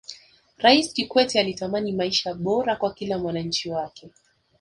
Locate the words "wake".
3.69-4.09